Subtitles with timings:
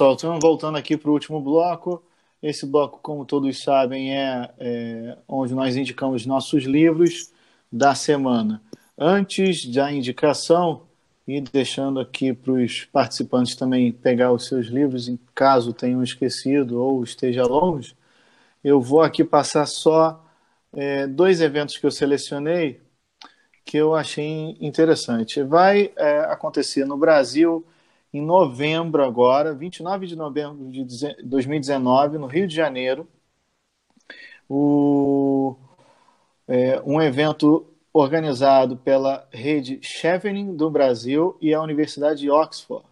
[0.00, 2.02] pessoal, estamos voltando aqui para o último bloco.
[2.42, 7.30] Esse bloco, como todos sabem, é, é, onde nós indicamos nossos livros
[7.70, 8.62] da semana.
[8.96, 10.86] Antes da indicação,
[11.28, 16.80] e deixando aqui para os participantes também pegar os seus livros, em caso tenham esquecido
[16.80, 17.94] ou esteja longe,
[18.64, 20.24] eu vou aqui passar só
[20.72, 22.80] é, dois eventos que eu selecionei
[23.66, 25.42] que eu achei interessante.
[25.42, 27.66] Vai é, acontecer no Brasil
[28.12, 30.84] em novembro agora, 29 de novembro de
[31.22, 33.08] 2019, no Rio de Janeiro,
[34.48, 35.56] o,
[36.48, 42.84] é, um evento organizado pela rede Chevening do Brasil e a Universidade de Oxford.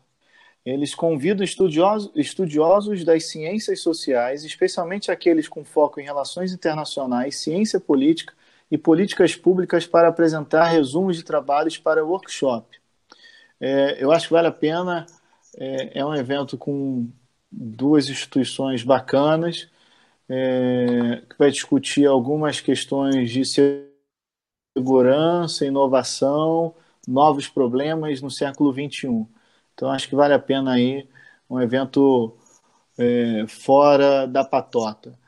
[0.65, 7.81] Eles convidam estudiosos, estudiosos das ciências sociais, especialmente aqueles com foco em relações internacionais, ciência
[7.81, 8.35] política
[8.71, 12.78] e políticas públicas, para apresentar resumos de trabalhos para workshop.
[13.61, 15.07] É, eu acho que vale a pena.
[15.57, 17.09] É, é, um evento com
[17.51, 19.69] duas instituições bacanas,
[20.29, 23.43] é, que vai discutir algumas questões de
[24.77, 26.75] segurança, inovação,
[27.07, 29.27] novos problemas no século XXI.
[29.75, 31.09] Então, acho que vale a pena aí
[31.49, 32.37] um evento
[32.99, 35.19] é, fora da patota.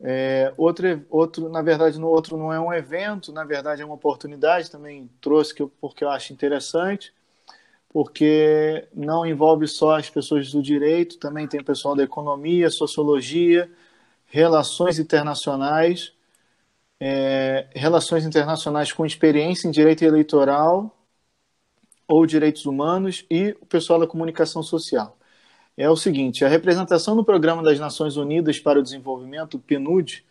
[0.00, 3.94] É, outro, outro, na verdade, no outro não é um evento, na verdade é uma
[3.94, 7.14] oportunidade, também trouxe que, porque eu acho interessante,
[7.96, 13.72] porque não envolve só as pessoas do direito, também tem pessoal da economia, sociologia,
[14.26, 16.12] relações internacionais,
[17.00, 20.94] é, relações internacionais com experiência em direito eleitoral
[22.06, 25.16] ou direitos humanos e o pessoal da comunicação social.
[25.74, 30.22] É o seguinte: a representação no Programa das Nações Unidas para o Desenvolvimento, PNUD,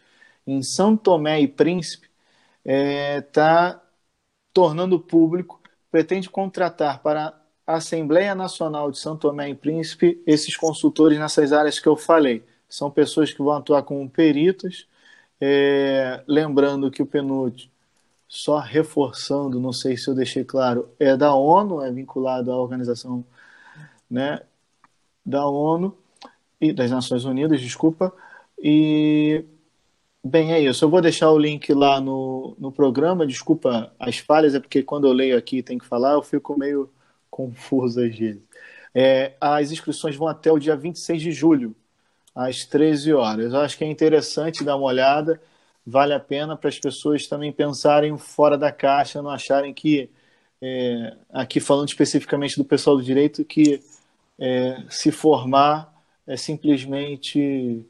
[0.46, 2.08] em São Tomé e Príncipe,
[2.64, 3.82] está é, tá
[4.54, 11.18] tornando público, pretende contratar para a Assembleia Nacional de São Tomé e Príncipe esses consultores
[11.18, 12.44] nessas áreas que eu falei.
[12.70, 14.88] São pessoas que vão atuar como peritas,
[15.40, 17.72] é, lembrando que o PNUD
[18.28, 23.24] só reforçando, não sei se eu deixei claro, é da ONU, é vinculado à organização
[24.10, 24.42] né,
[25.26, 25.96] da ONU
[26.60, 28.14] e das Nações Unidas, desculpa.
[28.60, 29.44] E
[30.24, 30.86] bem, é isso.
[30.86, 33.28] Eu vou deixar o link lá no, no programa.
[33.28, 36.90] Desculpa as falhas, é porque quando eu leio aqui tem que falar, eu fico meio
[37.36, 38.42] confuso às vezes.
[38.94, 41.76] É, as inscrições vão até o dia 26 de julho,
[42.34, 43.54] às 13 horas.
[43.54, 45.42] Eu acho que é interessante dar uma olhada
[45.86, 50.10] vale a pena para as pessoas também pensarem fora da caixa, não acharem que,
[50.62, 53.84] é, aqui falando especificamente do pessoal do direito, que
[54.40, 55.94] é, se formar
[56.26, 57.86] é simplesmente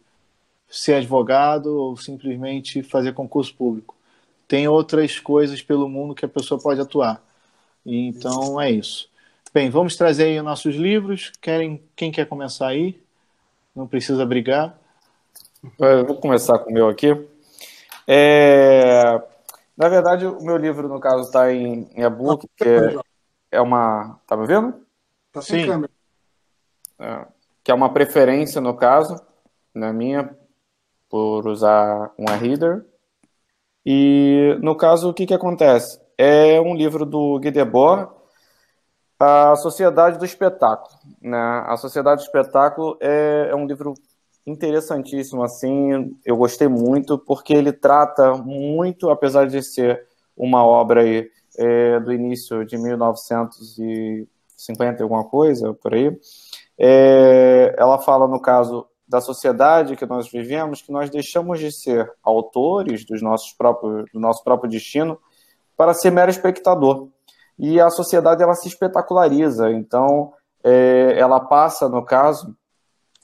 [0.67, 3.95] ser advogado ou simplesmente fazer concurso público.
[4.47, 7.23] Tem outras coisas pelo mundo que a pessoa pode atuar.
[7.85, 9.09] Então é isso.
[9.55, 11.31] Bem, vamos trazer aí os nossos livros.
[11.39, 13.01] Querem, quem quer começar aí?
[13.73, 14.77] Não precisa brigar.
[15.79, 17.25] Eu vou começar com o meu aqui.
[18.05, 19.17] É,
[19.77, 22.97] na verdade, o meu livro, no caso, está em, em e-book, que é,
[23.49, 24.19] é, uma.
[24.27, 24.73] Tá me vendo?
[25.31, 25.67] Tá sem Sim.
[25.67, 25.93] câmera.
[26.99, 27.25] É,
[27.63, 29.15] que é uma preferência, no caso,
[29.73, 30.35] na minha,
[31.09, 32.83] por usar um reader.
[33.85, 35.97] E, no caso, o que, que acontece?
[36.17, 38.14] É um livro do Guy Debord,
[39.19, 40.97] A Sociedade do Espetáculo.
[41.21, 41.63] Né?
[41.65, 43.93] A Sociedade do Espetáculo é, é um livro
[44.45, 50.05] interessantíssimo, assim, eu gostei muito, porque ele trata muito, apesar de ser
[50.37, 51.27] uma obra aí,
[51.57, 56.15] é, do início de 1950 alguma coisa, por aí,
[56.77, 62.11] é, ela fala, no caso da sociedade que nós vivemos, que nós deixamos de ser
[62.23, 65.17] autores dos nossos próprios, do nosso próprio destino
[65.77, 67.07] para ser mero espectador.
[67.57, 70.33] E a sociedade, ela se espetaculariza, então,
[70.63, 72.55] é, ela passa, no caso,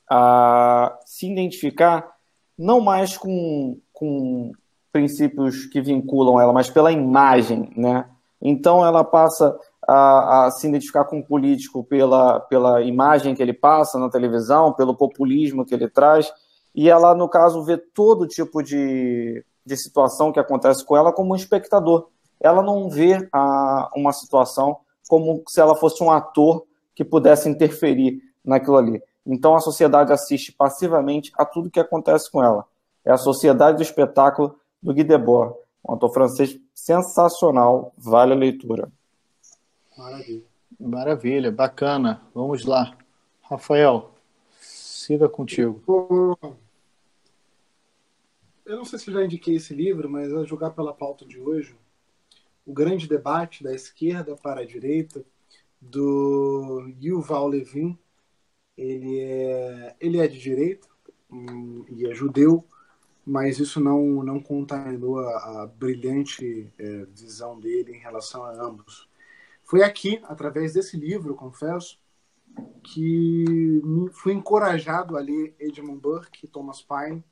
[0.09, 2.09] a se identificar
[2.57, 4.51] não mais com, com
[4.91, 8.05] princípios que vinculam ela, mas pela imagem, né?
[8.41, 13.53] Então ela passa a, a, se identificar com o político pela, pela imagem que ele
[13.53, 16.31] passa na televisão, pelo populismo que ele traz,
[16.73, 21.33] e ela, no caso, vê todo tipo de, de situação que acontece com ela como
[21.33, 22.07] um espectador.
[22.41, 26.65] Ela não vê a, uma situação como se ela fosse um ator
[26.95, 29.01] que pudesse interferir naquilo ali.
[29.25, 32.65] Então a sociedade assiste passivamente a tudo que acontece com ela.
[33.05, 35.55] É a Sociedade do Espetáculo do Guy Debord,
[35.87, 38.91] um autor francês sensacional, vale a leitura.
[39.97, 40.43] Maravilha.
[40.79, 42.21] Maravilha, bacana.
[42.33, 42.97] Vamos lá.
[43.41, 44.11] Rafael,
[44.59, 45.81] siga contigo.
[48.65, 51.75] Eu não sei se já indiquei esse livro, mas a jogar pela pauta de hoje,
[52.65, 55.25] o grande debate da esquerda para a direita,
[55.81, 57.97] do Yuval Levin,
[58.77, 60.87] ele é, ele é de direita
[61.31, 62.65] hum, e é judeu,
[63.25, 69.09] mas isso não, não contaminou a, a brilhante é, visão dele em relação a ambos.
[69.63, 71.99] Foi aqui, através desse livro, confesso,
[72.83, 73.81] que
[74.11, 77.23] fui encorajado a ler Edmund Burke e Thomas Paine.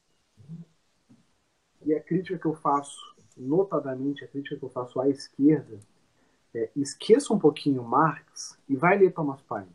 [1.86, 2.98] E a crítica que eu faço,
[3.40, 5.80] notadamente a crítica que eu faço à esquerda,
[6.54, 9.70] é esqueça um pouquinho Marx e vai ler Thomas Paine.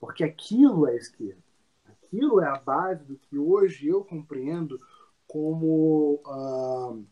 [0.00, 1.42] Porque aquilo é esquerda.
[1.86, 4.80] Aquilo é a base do que hoje eu compreendo
[5.26, 7.04] como uh,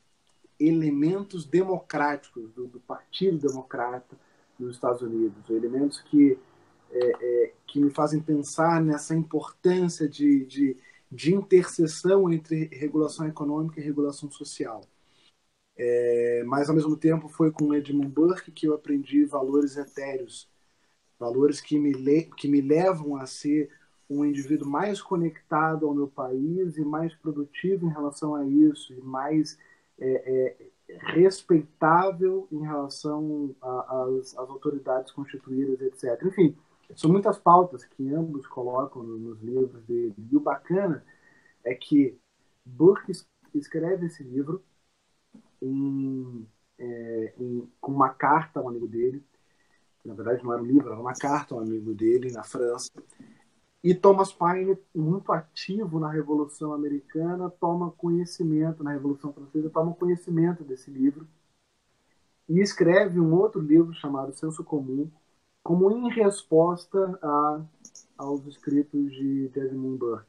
[0.58, 4.16] elementos democráticos do, do, Partido Democrata
[4.58, 6.38] dos Estados Unidos, elementos que,
[6.90, 10.76] é, é, que me fazem pensar nessa importância de, de,
[11.12, 14.80] de interseção entre regulação econômica e regulação social.
[15.76, 20.48] É, mas, ao mesmo tempo, foi com Edmund Burke que eu aprendi valores etéreos,
[21.18, 21.92] valores que me,
[22.36, 23.70] que me levam a ser
[24.08, 29.00] um indivíduo mais conectado ao meu país e mais produtivo em relação a isso, e
[29.00, 29.58] mais
[29.98, 30.66] é, é,
[31.12, 36.22] respeitável em relação às autoridades constituídas, etc.
[36.24, 36.56] Enfim,
[36.94, 40.14] são muitas pautas que ambos colocam nos livros dele.
[40.30, 41.04] E o bacana
[41.64, 42.16] é que
[42.64, 43.12] Burke
[43.52, 44.62] escreve esse livro
[46.78, 47.34] é,
[47.80, 49.24] com uma carta a um amigo dele.
[50.04, 52.90] Na verdade, não era um livro, era uma carta a um amigo dele na França.
[53.82, 60.64] E Thomas Paine, muito ativo na Revolução Americana, toma conhecimento, na Revolução Francesa, toma conhecimento
[60.64, 61.26] desse livro
[62.48, 65.10] e escreve um outro livro chamado Senso Comum,
[65.62, 67.64] como em resposta a,
[68.18, 70.26] aos escritos de Edmund Burke.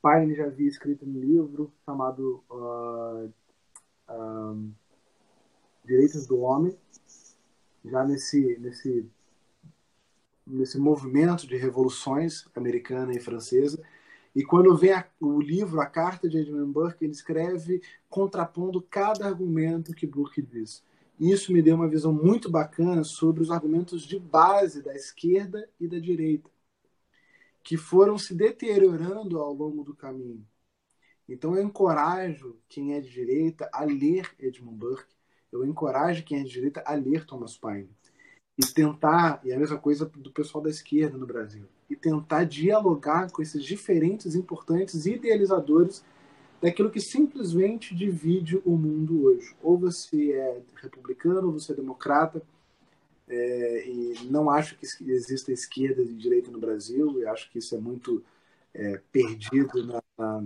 [0.00, 3.32] Paine já havia escrito um livro chamado uh,
[5.84, 6.76] Direitos do Homem,
[7.84, 9.10] já nesse, nesse
[10.46, 13.82] nesse movimento de revoluções americana e francesa.
[14.34, 19.26] E quando vem a, o livro, a carta de Edmund Burke, ele escreve contrapondo cada
[19.26, 20.82] argumento que Burke diz.
[21.20, 25.86] Isso me deu uma visão muito bacana sobre os argumentos de base da esquerda e
[25.86, 26.50] da direita,
[27.62, 30.44] que foram se deteriorando ao longo do caminho.
[31.32, 35.14] Então eu encorajo quem é de direita a ler Edmund Burke,
[35.50, 37.88] eu encorajo quem é de direita a ler Thomas Paine
[38.58, 43.30] e tentar, e a mesma coisa do pessoal da esquerda no Brasil, e tentar dialogar
[43.30, 46.04] com esses diferentes, importantes idealizadores
[46.60, 49.56] daquilo que simplesmente divide o mundo hoje.
[49.62, 52.42] Ou você é republicano, ou você é democrata,
[53.26, 57.74] é, e não acho que exista esquerda e direita no Brasil, e acho que isso
[57.74, 58.22] é muito
[58.74, 60.44] é, perdido na, na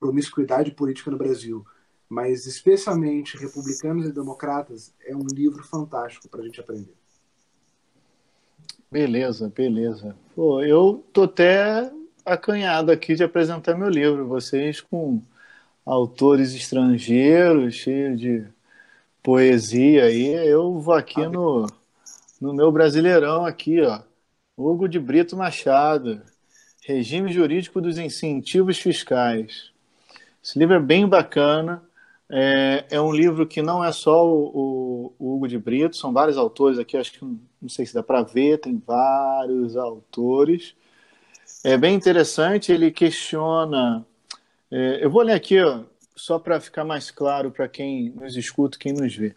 [0.00, 1.64] promiscuidade política no Brasil
[2.10, 6.92] mas especialmente republicanos e democratas, é um livro fantástico para a gente aprender.
[8.90, 10.16] Beleza, beleza.
[10.34, 11.88] Pô, eu tô até
[12.26, 14.26] acanhado aqui de apresentar meu livro.
[14.26, 15.22] Vocês com
[15.86, 18.44] autores estrangeiros, cheios de
[19.22, 21.68] poesia aí, eu vou aqui no,
[22.40, 24.02] no meu brasileirão aqui, ó.
[24.56, 26.20] Hugo de Brito Machado,
[26.84, 29.70] Regime Jurídico dos Incentivos Fiscais.
[30.42, 31.82] Esse livro é bem bacana.
[32.32, 36.12] É, é um livro que não é só o, o, o, Hugo de Brito, são
[36.12, 40.76] vários autores aqui, acho que não sei se dá para ver, tem vários autores.
[41.64, 44.06] É bem interessante, ele questiona.
[44.70, 45.82] É, eu vou ler aqui, ó,
[46.14, 49.34] só para ficar mais claro para quem nos escuta, quem nos vê.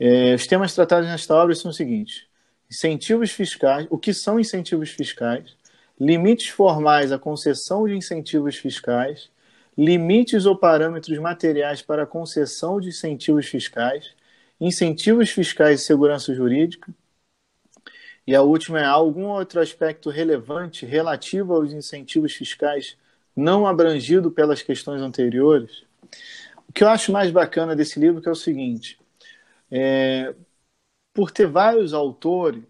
[0.00, 2.26] É, os temas tratados nesta obra são os seguintes:
[2.70, 5.54] incentivos fiscais, o que são incentivos fiscais,
[6.00, 9.30] limites formais à concessão de incentivos fiscais,
[9.76, 14.14] limites ou parâmetros materiais para concessão de incentivos fiscais,
[14.60, 16.92] incentivos fiscais e segurança jurídica.
[18.26, 22.96] E a última é algum outro aspecto relevante relativo aos incentivos fiscais
[23.36, 25.84] não abrangido pelas questões anteriores.
[26.68, 28.98] O que eu acho mais bacana desse livro é o seguinte:
[29.70, 30.34] é,
[31.12, 32.64] por ter vários autores,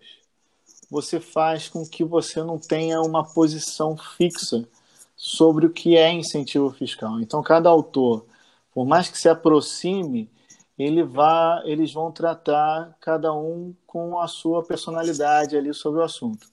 [0.91, 4.69] você faz com que você não tenha uma posição fixa
[5.17, 7.19] sobre o que é incentivo fiscal.
[7.21, 8.27] Então, cada autor,
[8.73, 10.31] por mais que se aproxime,
[10.79, 16.47] ele vá, eles vão tratar cada um com a sua personalidade ali sobre o assunto.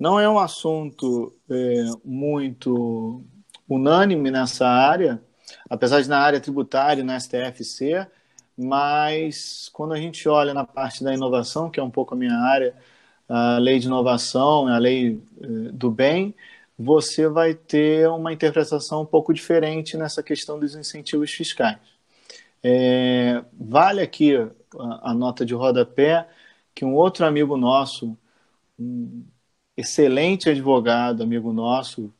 [0.00, 3.22] Não é um assunto é, muito
[3.68, 5.20] unânime nessa área,
[5.68, 8.06] apesar de na área tributária, na STFC,
[8.56, 12.34] mas quando a gente olha na parte da inovação, que é um pouco a minha
[12.34, 12.74] área,
[13.28, 16.34] a lei de inovação, a lei é, do bem,
[16.78, 21.78] você vai ter uma interpretação um pouco diferente nessa questão dos incentivos fiscais.
[22.62, 26.28] É, vale aqui a, a, nota de rodapé
[26.74, 28.16] que um outro amigo nosso,
[28.78, 29.24] um
[29.76, 32.12] excelente advogado, amigo nosso,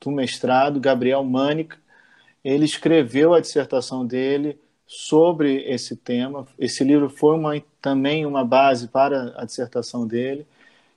[0.00, 1.78] do mestrado, Gabriel Mânica.
[2.44, 6.46] Ele escreveu a dissertação dele sobre esse tema.
[6.58, 10.46] Esse livro foi uma, também uma base para a dissertação dele.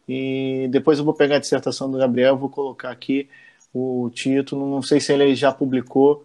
[0.08, 3.28] E depois eu vou pegar a dissertação do Gabriel, vou colocar aqui
[3.74, 4.70] o título.
[4.70, 6.24] Não sei se ele já publicou,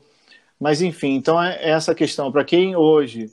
[0.59, 1.15] mas enfim.
[1.15, 3.31] Então é essa questão para quem hoje,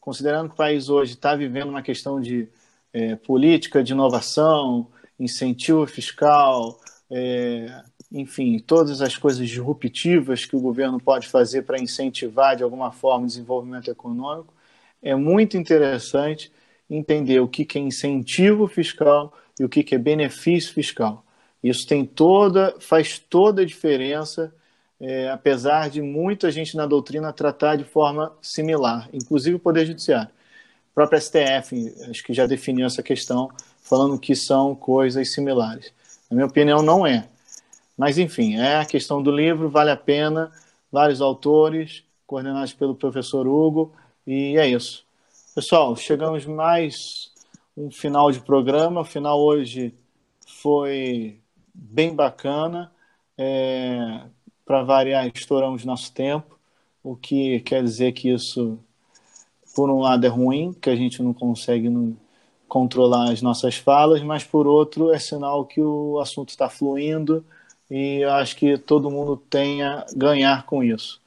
[0.00, 2.48] considerando que o país hoje está vivendo uma questão de
[2.92, 4.86] é, política de inovação,
[5.18, 6.78] incentivo fiscal,
[7.10, 12.90] é, enfim, todas as coisas disruptivas que o governo pode fazer para incentivar de alguma
[12.90, 14.52] forma o desenvolvimento econômico,
[15.02, 16.50] é muito interessante
[16.88, 21.24] entender o que é incentivo fiscal e o que é benefício fiscal.
[21.62, 24.54] Isso tem toda, faz toda a diferença,
[25.00, 30.30] é, apesar de muita gente na doutrina tratar de forma similar, inclusive o Poder Judiciário.
[30.90, 33.50] O próprio STF, acho que já definiu essa questão,
[33.82, 35.92] falando que são coisas similares.
[36.30, 37.28] Na minha opinião, não é.
[37.96, 40.52] Mas, enfim, é a questão do livro, vale a pena,
[40.90, 43.92] vários autores, coordenados pelo professor Hugo,
[44.26, 45.04] e é isso.
[45.54, 47.32] Pessoal, chegamos mais
[47.78, 49.02] um final de programa.
[49.02, 49.94] O final hoje
[50.46, 51.40] foi
[51.74, 52.92] bem bacana.
[53.36, 54.22] É,
[54.64, 56.58] Para variar, estouramos nosso tempo,
[57.02, 58.78] o que quer dizer que isso,
[59.74, 61.88] por um lado, é ruim, que a gente não consegue
[62.68, 67.44] controlar as nossas falas, mas por outro, é sinal que o assunto está fluindo
[67.90, 71.20] e eu acho que todo mundo tem a ganhar com isso.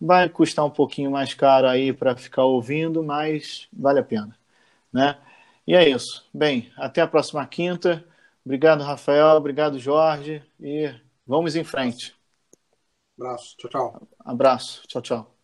[0.00, 4.36] Vai custar um pouquinho mais caro aí para ficar ouvindo, mas vale a pena,
[4.92, 5.18] né?
[5.68, 6.26] E é isso.
[6.32, 8.02] Bem, até a próxima quinta.
[8.42, 9.36] Obrigado, Rafael.
[9.36, 10.42] Obrigado, Jorge.
[10.58, 10.90] E
[11.26, 12.16] vamos em frente.
[13.18, 13.54] Abraço.
[13.58, 14.08] Tchau, tchau.
[14.24, 14.82] Abraço.
[14.88, 15.37] Tchau, tchau.